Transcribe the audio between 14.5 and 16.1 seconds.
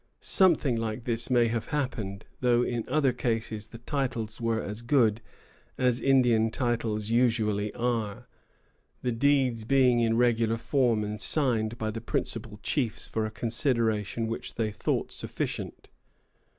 they thought sufficient.